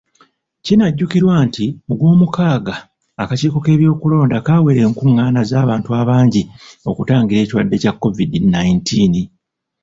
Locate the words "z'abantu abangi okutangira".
5.49-7.39